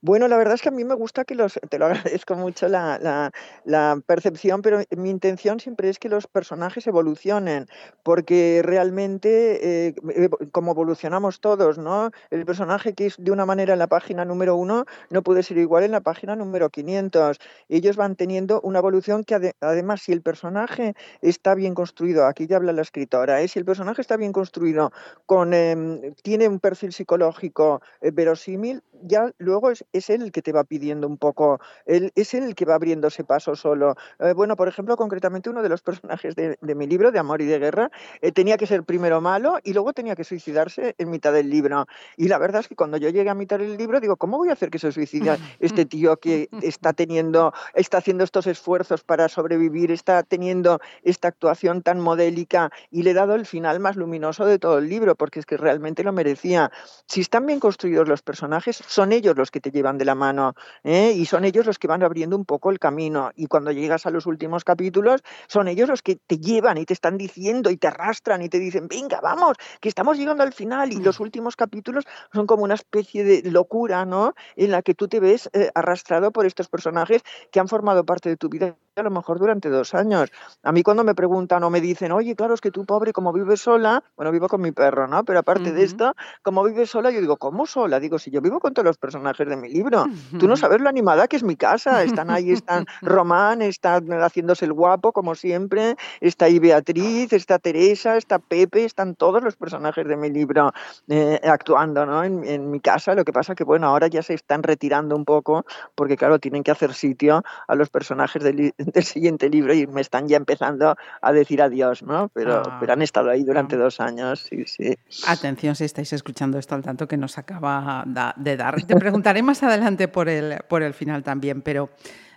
[0.00, 2.68] Bueno, la verdad es que a mí me gusta que los, te lo agradezco mucho
[2.68, 3.32] la,
[3.64, 7.66] la, percepción, pero mi intención siempre es que los personajes evolucionen,
[8.04, 12.12] porque realmente, eh, eh, como evolucionamos todos, ¿no?
[12.30, 15.58] El personaje que es de una manera en la página número uno no puede ser
[15.58, 17.38] igual en la página número 500.
[17.68, 22.56] Ellos van teniendo una evolución que además, si el personaje está bien construido, aquí ya
[22.56, 23.48] habla la escritora, ¿eh?
[23.48, 24.92] si el personaje está bien construido,
[25.26, 30.52] con, em, tiene un perfil psicológico verosímil, ya luego es es él el que te
[30.52, 33.96] va pidiendo un poco, él, es él el que va abriéndose paso solo.
[34.18, 37.46] Eh, bueno, por ejemplo, concretamente uno de los personajes de, mi libro, de Amor y
[37.46, 41.32] de Guerra, eh, tenía que ser primero malo y luego tenía que suicidarse en mitad
[41.32, 41.86] del libro.
[42.16, 44.50] Y la verdad es que cuando yo llegué a mitad del libro, digo, ¿cómo voy
[44.50, 49.28] a hacer que se suicide este tío que está teniendo, está haciendo estos esfuerzos para
[49.28, 54.44] sobrevivir, está teniendo esta actuación tan modélica y le he dado el final más luminoso
[54.44, 56.70] de todo el libro, porque es que realmente lo merecía.
[57.06, 60.54] Si están bien construidos los personajes, son ellos los que te llevan de la mano
[60.84, 61.12] ¿eh?
[61.14, 63.30] y son ellos los que van abriendo un poco el camino.
[63.34, 66.92] Y cuando llegas a los últimos capítulos, son ellos los que te llevan y te
[66.92, 70.92] están diciendo y te arrastran y te dicen, venga, vamos, que estamos llegando al final.
[70.92, 71.22] Y los mm.
[71.22, 74.34] últimos capítulos son como una especie de locura, ¿no?
[74.56, 78.28] En la que tú te ves eh, arrastrado por estos personajes que han formado parte
[78.28, 80.30] de tu vida a lo mejor durante dos años.
[80.62, 83.32] A mí cuando me preguntan o me dicen, oye, claro, es que tú pobre, como
[83.32, 85.24] vives sola, bueno, vivo con mi perro, ¿no?
[85.24, 88.00] Pero aparte de esto, como vives sola, yo digo, ¿cómo sola?
[88.00, 90.06] Digo, si yo vivo con todos los personajes de mi libro,
[90.38, 94.64] tú no sabes lo animada que es mi casa, están ahí, están Román, está haciéndose
[94.64, 100.06] el guapo, como siempre, está ahí Beatriz, está Teresa, está Pepe, están todos los personajes
[100.06, 100.72] de mi libro
[101.08, 102.24] eh, actuando, ¿no?
[102.24, 105.64] En, mi casa, lo que pasa que, bueno, ahora ya se están retirando un poco,
[105.94, 110.00] porque claro, tienen que hacer sitio a los personajes del, del siguiente libro y me
[110.00, 112.28] están ya empezando a decir adiós, ¿no?
[112.28, 114.96] Pero, ah, pero han estado ahí durante dos años, sí, sí.
[115.26, 118.04] Atención si estáis escuchando esto al tanto que nos acaba
[118.36, 118.82] de dar.
[118.82, 121.90] Te preguntaré más adelante por el, por el final también, pero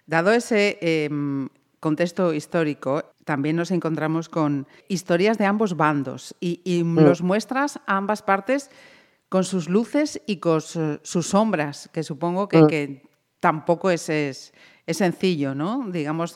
[0.06, 6.84] dado ese em, contexto histórico, también nos encontramos con historias de ambos bandos y, y
[6.84, 7.00] mm.
[7.00, 8.70] los muestras a ambas partes
[9.30, 12.68] con sus luces y con sus sombras, que supongo que, mm.
[12.68, 13.10] que
[13.40, 14.54] tampoco es, es,
[14.86, 15.89] es sencillo, ¿no?
[15.91, 16.34] Digamos,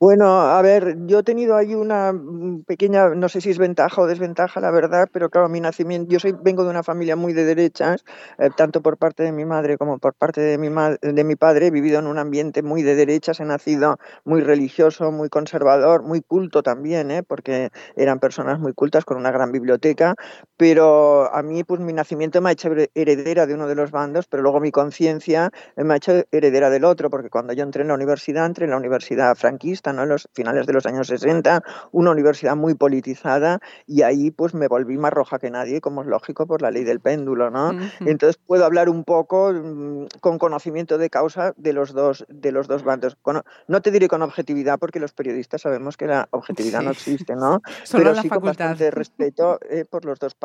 [0.00, 4.00] bueno, a ver, yo he tenido ahí una mm, pequeña, no sé si es ventaja
[4.00, 7.32] o desventaja, la verdad, pero claro, mi nacimiento, yo soy, vengo de una familia muy
[7.32, 8.04] de derechas,
[8.38, 10.68] eh, tanto por parte de mi madre como por parte de mi,
[11.02, 15.10] de mi padre, he vivido en un ambiente muy de derechas, he nacido muy religioso,
[15.10, 17.24] muy conservador, muy culto también, ¿eh?
[17.24, 20.14] porque eran personas muy cultas con una gran biblioteca,
[20.56, 24.28] pero a mí pues mi nacimiento me ha hecho heredera de uno de los bandos,
[24.28, 27.88] pero luego mi conciencia me ha hecho heredera del otro, porque cuando yo entré en
[27.88, 32.10] la universidad, entré en la universidad franquista, en los finales de los años 60, una
[32.10, 36.46] universidad muy politizada y ahí pues me volví más roja que nadie, como es lógico
[36.46, 37.72] por la ley del péndulo, ¿no?
[38.00, 42.68] Entonces puedo hablar un poco mm, con conocimiento de causa de los dos, de los
[42.68, 43.16] dos bandos.
[43.66, 47.60] no te diré con objetividad porque los periodistas sabemos que la objetividad no existe, ¿no?
[47.92, 50.36] Pero sí con bastante respeto eh, por, los dos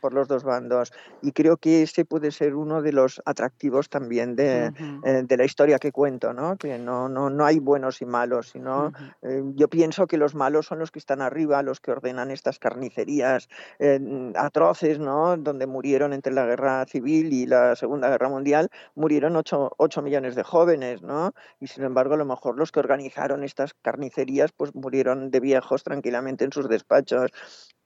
[0.00, 0.92] por los dos bandos.
[1.22, 4.72] Y creo que ese puede ser uno de los atractivos también de,
[5.04, 6.56] eh, de la historia que cuento, ¿no?
[6.56, 8.79] Que no, no, no hay buenos y malos, sino
[9.22, 12.58] eh, yo pienso que los malos son los que están arriba, los que ordenan estas
[12.58, 14.00] carnicerías eh,
[14.36, 15.36] atroces, ¿no?
[15.36, 20.42] Donde murieron entre la guerra civil y la Segunda Guerra Mundial, murieron 8, millones de
[20.42, 21.32] jóvenes, ¿no?
[21.60, 25.82] Y sin embargo, a lo mejor los que organizaron estas carnicerías, pues murieron de viejos
[25.82, 27.30] tranquilamente en sus despachos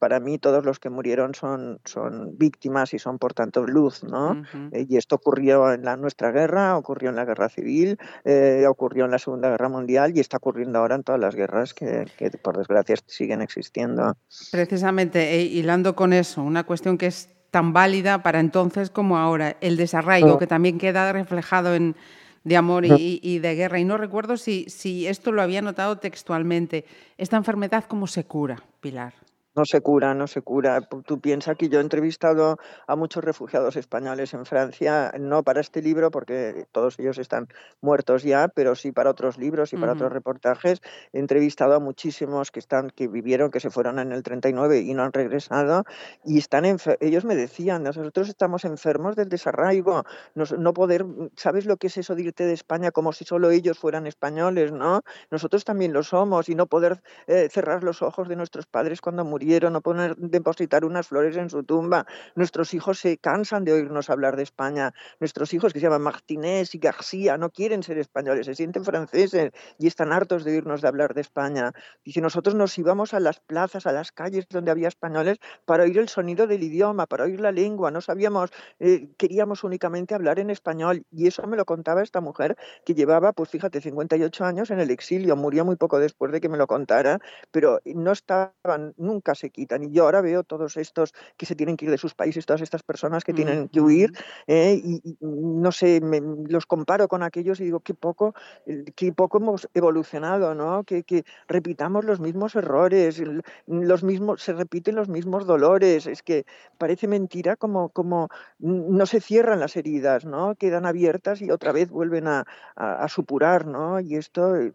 [0.05, 4.43] para mí todos los que murieron son, son víctimas y son por tanto luz, ¿no?
[4.71, 9.07] Eh, y esto ocurrió en la, nuestra guerra, ocurrió en la guerra civil, eh, ocurrió
[9.07, 12.31] en la Segunda Guerra Mundial y está ocurriendo ahora en todas las guerras que, que
[12.33, 14.15] por desgracia siguen existiendo.
[14.53, 19.79] Precisamente, hilando con eso, una cuestión que es tan válida para entonces como ahora, el
[19.79, 21.97] desarraigo, que también queda reflejado en
[22.43, 23.79] de amor y, de guerra.
[23.79, 26.85] Y no recuerdo si, si esto lo había notado textualmente.
[27.17, 29.15] ¿Esta enfermedad cómo se cura, Pilar?
[29.57, 30.81] No se cura, no se cura.
[31.07, 32.57] Tú piensas que yo he entrevistado
[32.89, 37.47] a muchos refugiados españoles en Francia, no para este libro, porque todos ellos están
[37.81, 40.81] muertos ya, pero sí para otros libros y para otros reportajes.
[41.13, 44.93] He entrevistado a muchísimos que están, que vivieron, que se fueron en el 39 y
[44.93, 45.85] no han regresado,
[46.25, 50.03] y están ellos me decían, nosotros estamos enfermos del desarraigo,
[50.35, 51.05] no poder,
[51.37, 54.73] ¿sabes lo que es eso de irte de España como si solo ellos fueran españoles,
[54.73, 55.03] no?
[55.31, 59.25] Nosotros también lo somos, y no poder eh, cerrar los ojos de nuestros padres cuando
[59.25, 62.07] murieron no poner, depositar unas flores en su tumba.
[62.35, 64.93] Nuestros hijos se cansan de oírnos hablar de España.
[65.21, 69.53] Nuestros hijos, que se llaman Martínez y García, no quieren ser españoles, se sienten franceses
[69.79, 71.73] y están hartos de oírnos de hablar de España.
[72.05, 75.99] Dice, nosotros nos íbamos a las plazas, a las calles donde había españoles para oír
[75.99, 77.91] el sonido del idioma, para oír la lengua.
[77.91, 81.05] No sabíamos, eh, queríamos únicamente hablar en español.
[81.11, 84.91] Y eso me lo contaba esta mujer que llevaba, pues fíjate, 58 años en el
[84.91, 85.37] exilio.
[85.37, 87.19] Murió muy poco después de que me lo contara,
[87.51, 89.83] pero no estaban nunca se quitan.
[89.85, 92.63] Y yo ahora veo todos estos que se tienen que ir de sus países, todas
[92.63, 94.13] estas personas que tienen que huir,
[94.47, 96.01] eh, y, no sé,
[96.49, 98.35] los comparo con aquellos y digo, qué poco,
[98.67, 100.85] eh, qué poco hemos evolucionado, ¿no?
[100.85, 103.23] Que, que repitamos los mismos errores,
[103.67, 106.07] los mismos, se repiten los mismos dolores.
[106.07, 106.47] Es que
[106.79, 110.55] parece mentira como, como no se cierran las heridas, ¿no?
[110.57, 112.45] Quedan abiertas y otra vez vuelven a,
[112.77, 114.01] a, a supurar, ¿no?
[114.01, 114.73] Y esto eh,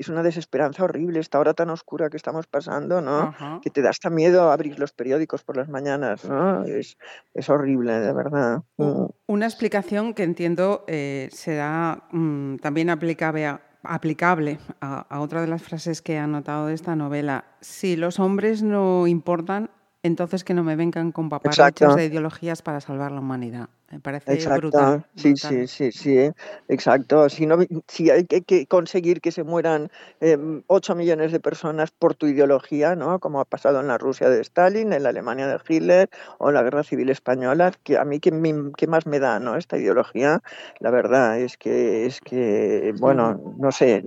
[0.00, 3.34] es una desesperanza horrible esta hora tan oscura que estamos pasando, ¿no?
[3.60, 6.64] Que te da hasta miedo abrir los periódicos por las mañanas, ¿no?
[6.64, 6.96] Es,
[7.48, 8.62] horrible, de verdad.
[8.78, 9.06] Mm.
[9.26, 15.62] Una explicación que entiendo eh, será mm, también aplicable a, aplicable a, otra de las
[15.62, 17.44] frases que he anotado de esta novela.
[17.60, 19.70] Si los hombres no importan,
[20.02, 23.68] entonces que no me vengan con paparachos de ideologías para salvar la humanidad.
[23.90, 25.02] Me parece exacto.
[25.16, 26.32] Sí, sí, sí, sí, ¿eh?
[26.68, 27.28] exacto.
[27.28, 32.14] Si, no, si hay que, conseguir que se mueran eh, 8 millones de personas por
[32.14, 33.18] tu ideología, ¿no?
[33.18, 36.54] como ha pasado en la Rusia de Stalin, en la Alemania de Hitler o en
[36.54, 39.56] la Guerra Civil Española, que a mí qué más me da ¿no?
[39.56, 40.40] esta ideología,
[40.78, 44.04] la verdad es que, es que, bueno, no sé,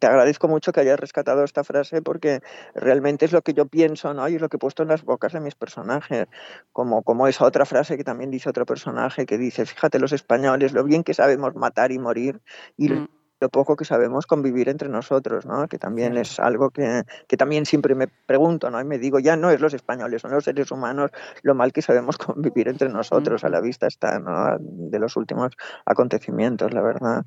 [0.00, 2.40] te agradezco mucho que hayas rescatado esta frase porque
[2.74, 4.28] realmente es lo que yo pienso ¿no?
[4.28, 6.26] y es lo que he puesto en las bocas de mis personajes,
[6.72, 10.72] como, como esa otra frase que también dice otro personaje que dice, fíjate los españoles,
[10.72, 12.40] lo bien que sabemos matar y morir
[12.76, 13.08] y mm.
[13.40, 15.66] lo poco que sabemos convivir entre nosotros, ¿no?
[15.68, 18.80] que también es algo que, que, también siempre me pregunto ¿no?
[18.80, 21.10] y me digo, ya no es los españoles, son los seres humanos
[21.42, 24.56] lo mal que sabemos convivir entre nosotros, a la vista está ¿no?
[24.60, 25.52] de los últimos
[25.86, 27.24] acontecimientos, la verdad.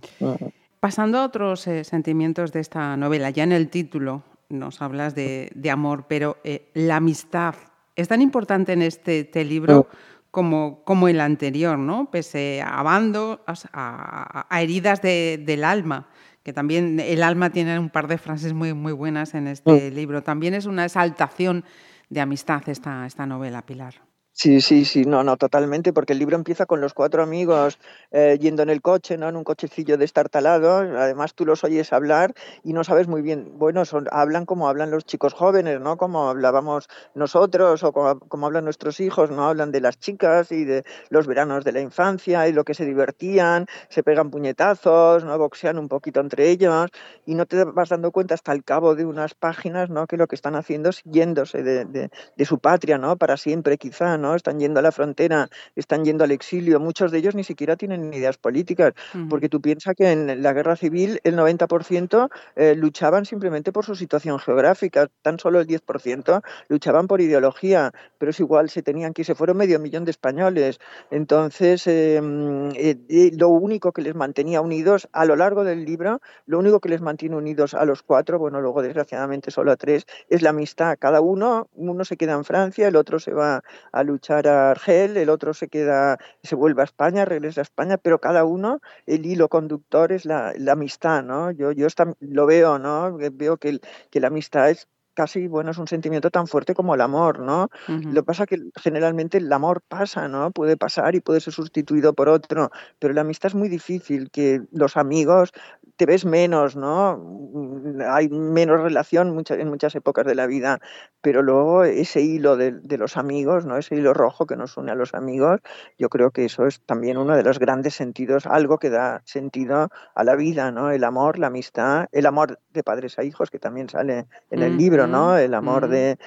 [0.79, 5.51] Pasando a otros eh, sentimientos de esta novela, ya en el título nos hablas de,
[5.55, 7.55] de amor, pero eh, la amistad
[7.95, 9.87] es tan importante en este, este libro.
[10.33, 12.09] Como, como el anterior, ¿no?
[12.09, 13.37] Pese a bandos,
[13.71, 16.07] a, heridas del alma,
[16.41, 19.93] que también el alma tiene un par de frases muy, muy buenas en este mm.
[19.93, 20.23] libro.
[20.23, 21.63] También es una exaltación
[22.09, 23.93] de amistad esta, esta novela, Pilar.
[24.35, 27.77] Sí, sí, sí, no, no, totalmente, porque el libro empieza con los cuatro amigos
[28.11, 29.29] eh, yendo en el coche, ¿no?
[29.29, 33.85] En un cochecillo destartalado, además tú los oyes hablar y no sabes muy bien, bueno,
[33.85, 35.97] son, hablan como hablan los chicos jóvenes, ¿no?
[35.97, 39.45] Como hablábamos nosotros o como, hablan nuestros hijos, ¿no?
[39.49, 42.85] Hablan de las chicas y de los veranos de la infancia y lo que se
[42.85, 45.37] divertían, se pegan puñetazos, ¿no?
[45.37, 46.89] Boxean un poquito entre ellos
[47.27, 50.07] y no te vas dando cuenta hasta el cabo de unas páginas, ¿no?
[50.07, 53.15] Que lo que están haciendo es yéndose de, de, de su patria, ¿no?
[53.17, 54.22] Para siempre quizá, ¿no?
[54.35, 56.79] Están yendo a la frontera, están yendo al exilio.
[56.79, 58.93] Muchos de ellos ni siquiera tienen ideas políticas,
[59.29, 63.95] porque tú piensas que en la guerra civil el 90% eh, luchaban simplemente por su
[63.95, 69.23] situación geográfica, tan solo el 10% luchaban por ideología, pero es igual, se tenían que
[69.23, 70.79] se fueron medio millón de españoles.
[71.11, 76.21] Entonces, em, eh, eh, lo único que les mantenía unidos a lo largo del libro,
[76.45, 80.05] lo único que les mantiene unidos a los cuatro, bueno, luego desgraciadamente solo a tres,
[80.29, 80.97] es la amistad.
[80.99, 85.17] Cada uno, uno se queda en Francia, el otro se va a luchar a Argel,
[85.17, 89.25] el otro se queda, se vuelve a España, regresa a España, pero cada uno, el
[89.25, 91.51] hilo conductor es la, amistad, ¿no?
[91.51, 91.87] Yo, yo
[92.19, 93.17] lo veo, ¿no?
[93.17, 97.01] Veo que, que la amistad es casi, bueno, es un sentimiento tan fuerte como el
[97.01, 97.69] amor, ¿no?
[97.87, 100.51] Lo que pasa es que generalmente el amor pasa, ¿no?
[100.51, 104.61] Puede pasar y puede ser sustituido por otro, pero la amistad es muy difícil, que
[104.71, 105.51] los amigos
[105.95, 107.17] te ves menos, ¿no?
[107.17, 110.79] Mm, hay menos relación en muchas épocas de la vida,
[111.21, 113.77] pero luego ese hilo de, los amigos, ¿no?
[113.77, 115.61] Ese hilo rojo que nos une a los amigos,
[115.97, 119.89] yo creo que eso es también uno de los grandes sentidos, algo que da sentido
[120.15, 120.91] a la vida, ¿no?
[120.91, 124.77] El amor, la amistad, el amor de padres a hijos, que también sale en el
[124.77, 125.37] libro, ¿no?
[125.37, 126.17] El amor de,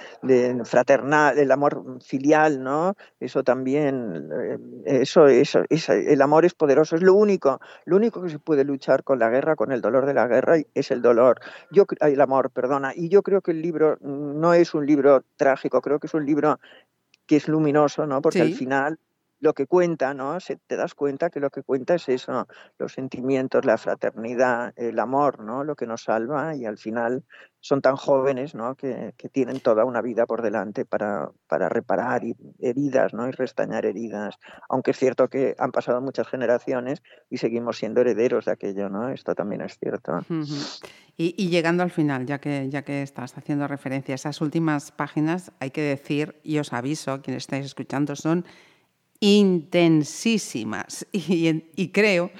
[0.64, 2.94] fraternal, el amor filial, ¿no?
[3.20, 4.28] Eso también,
[4.86, 8.64] eh, eso, eso, el amor es poderoso, es lo único, lo único que se puede
[8.64, 11.40] luchar con la guerra, con el dolor de la guerra, es el dolor,
[11.70, 15.80] yo, el amor, perdona, y yo creo que el libro no es un libro trágico,
[15.80, 16.58] creo que es un libro
[17.26, 18.22] que es luminoso, ¿no?
[18.22, 18.98] Porque al final
[19.40, 20.40] lo que cuenta, ¿no?
[20.40, 22.46] Se, te das cuenta que lo que cuenta es eso,
[22.78, 25.64] los sentimientos, la fraternidad, el amor, ¿no?
[25.64, 27.24] Lo que nos salva y al final
[27.60, 28.76] son tan jóvenes, ¿no?
[28.76, 32.22] Que, tienen toda una vida por delante para, para reparar
[32.60, 33.28] heridas, ¿no?
[33.28, 34.38] Y restañar heridas.
[34.68, 39.08] Aunque es cierto que han pasado muchas generaciones y seguimos siendo herederos de aquello, ¿no?
[39.10, 40.20] Esto también es cierto.
[41.16, 44.92] y, y, llegando al final, ya que, ya que estás haciendo referencia a esas últimas
[44.92, 48.44] páginas, hay que decir, y os aviso, quienes estáis escuchando, son
[49.26, 52.30] intensísimas y, creo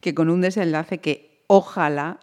[0.00, 2.20] que con un desenlace que ojalá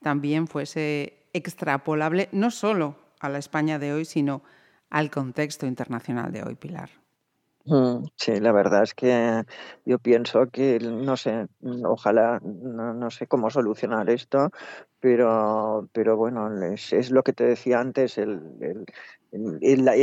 [0.00, 4.42] también fuese extrapolable no solo a la España de hoy, sino
[4.88, 6.88] al contexto internacional de hoy, Pilar.
[7.66, 9.44] Mm, sí, la verdad es que
[9.84, 11.48] yo pienso que, no sé,
[11.84, 14.50] ojalá, no, sé cómo solucionar esto,
[14.98, 18.86] pero, pero bueno, es, lo que te decía antes, el,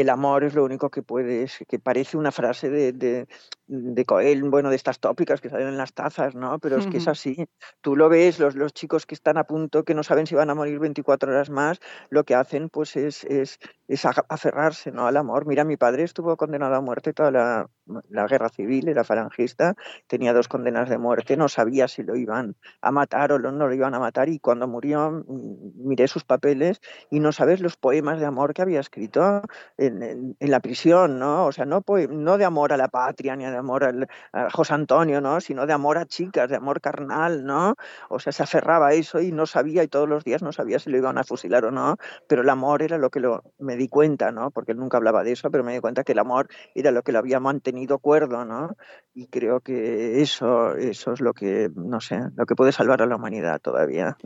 [0.09, 3.27] amor es lo único que puede, que parece una frase de,
[3.67, 4.05] de
[4.43, 6.59] bueno, de estas tópicas que salen en las tazas, ¿no?
[6.59, 7.47] Pero es que es así.
[7.81, 10.49] Tú lo ves, los, los chicos que están a punto, que no saben si van
[10.49, 15.07] a morir 24 horas más, lo que hacen pues es, es, es aferrarse ¿no?
[15.07, 15.45] al amor.
[15.45, 17.69] Mira, mi padre estuvo condenado a muerte toda la,
[18.09, 19.75] la guerra civil, era falangista,
[20.07, 23.73] tenía dos condenas de muerte, no sabía si lo iban a matar o no lo
[23.73, 28.19] iban a matar y cuando murió mm, miré sus papeles y no sabes los poemas
[28.19, 29.41] de amor que había escrito
[29.77, 31.45] en, la prisión, ¿no?
[31.45, 35.21] O sea, no, no de amor a la patria ni de amor a José Antonio,
[35.21, 35.39] ¿no?
[35.39, 37.75] Sino de amor a chicas, de amor carnal, ¿no?
[38.09, 40.79] O sea, se aferraba a eso y no sabía, y todos los días no sabía
[40.79, 41.97] si lo iban a fusilar o no,
[42.27, 44.51] pero el amor era lo que lo, me di cuenta, ¿no?
[44.51, 47.01] Porque él nunca hablaba de eso, pero me di cuenta que el amor era lo
[47.03, 48.75] que lo había mantenido cuerdo, ¿no?
[49.13, 53.05] Y creo que eso, eso es lo que, no sé, lo que puede salvar a
[53.05, 54.17] la humanidad todavía.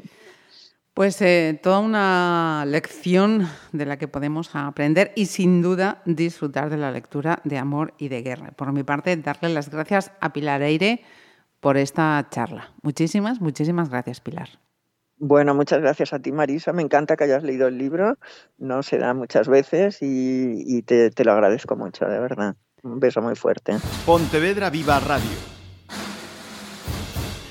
[1.00, 6.76] Pues eh, toda una lección de la que podemos aprender y sin duda disfrutar de
[6.76, 8.52] la lectura de Amor y de Guerra.
[8.52, 11.02] Por mi parte, darle las gracias a Pilar Eire
[11.62, 12.74] por esta charla.
[12.82, 14.50] Muchísimas, muchísimas gracias, Pilar.
[15.16, 16.74] Bueno, muchas gracias a ti, Marisa.
[16.74, 18.18] Me encanta que hayas leído el libro.
[18.58, 22.58] No se da muchas veces y, te, te lo agradezco mucho, de verdad.
[22.84, 23.78] Un beso muy fuerte.
[24.06, 25.59] Pontevedra Viva Radio